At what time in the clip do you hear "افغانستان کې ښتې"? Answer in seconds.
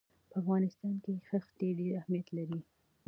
0.41-1.69